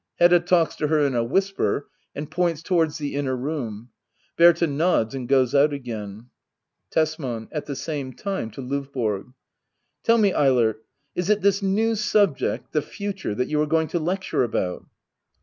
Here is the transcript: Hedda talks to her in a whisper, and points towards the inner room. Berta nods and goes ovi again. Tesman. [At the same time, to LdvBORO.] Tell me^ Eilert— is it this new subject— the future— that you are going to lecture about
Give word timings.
Hedda 0.17 0.39
talks 0.39 0.75
to 0.77 0.87
her 0.87 1.05
in 1.05 1.13
a 1.13 1.23
whisper, 1.23 1.87
and 2.15 2.31
points 2.31 2.63
towards 2.63 2.97
the 2.97 3.13
inner 3.13 3.35
room. 3.37 3.91
Berta 4.35 4.65
nods 4.65 5.13
and 5.13 5.27
goes 5.27 5.53
ovi 5.53 5.73
again. 5.73 6.31
Tesman. 6.89 7.49
[At 7.51 7.67
the 7.67 7.75
same 7.75 8.11
time, 8.13 8.49
to 8.49 8.63
LdvBORO.] 8.63 9.35
Tell 10.03 10.17
me^ 10.17 10.33
Eilert— 10.33 10.83
is 11.15 11.29
it 11.29 11.41
this 11.41 11.61
new 11.61 11.93
subject— 11.93 12.71
the 12.71 12.81
future— 12.81 13.35
that 13.35 13.47
you 13.49 13.61
are 13.61 13.67
going 13.67 13.89
to 13.89 13.99
lecture 13.99 14.41
about 14.41 14.87